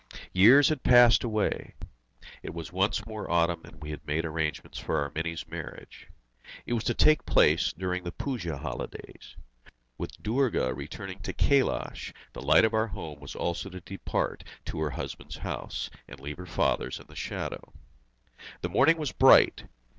[0.33, 1.75] Years had passed away.
[2.41, 6.07] It was once more autumn and we had made arrangements for our Mini's marriage.
[6.65, 9.35] It was to take place during the Puja Holidays.
[9.99, 14.79] With Durga returning to Kailas, the light of our home also was to depart to
[14.79, 17.71] her husband's house, and leave her father's in the shadow.
[18.61, 19.65] The morning was bright.